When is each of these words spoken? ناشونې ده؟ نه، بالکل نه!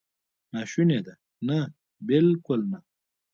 ناشونې 0.53 0.99
ده؟ 1.05 1.13
نه، 1.47 1.59
بالکل 2.07 2.61
نه! 2.71 2.79